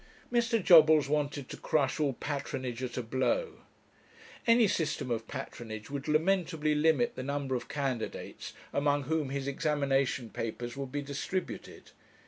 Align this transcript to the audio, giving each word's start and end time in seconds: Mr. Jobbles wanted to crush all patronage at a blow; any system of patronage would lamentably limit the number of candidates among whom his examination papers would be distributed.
Mr. 0.33 0.59
Jobbles 0.63 1.07
wanted 1.07 1.47
to 1.47 1.55
crush 1.57 1.99
all 1.99 2.13
patronage 2.13 2.81
at 2.81 2.97
a 2.97 3.03
blow; 3.03 3.57
any 4.47 4.67
system 4.67 5.11
of 5.11 5.27
patronage 5.27 5.91
would 5.91 6.07
lamentably 6.07 6.73
limit 6.73 7.13
the 7.15 7.21
number 7.21 7.53
of 7.53 7.67
candidates 7.69 8.53
among 8.73 9.03
whom 9.03 9.29
his 9.29 9.45
examination 9.47 10.31
papers 10.31 10.75
would 10.75 10.91
be 10.91 11.03
distributed. 11.03 11.91